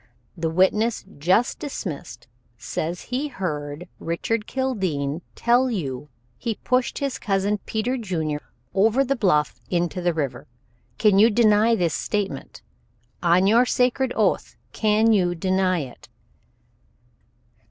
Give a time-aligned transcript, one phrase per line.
[0.35, 2.25] The witness just dismissed
[2.57, 8.41] says he heard Richard Kildene tell you he pushed his cousin Peter Junior
[8.73, 10.47] over the bluff into the river.
[10.97, 12.63] Can you deny this statement?
[13.21, 16.09] On your sacred oath can you deny it?"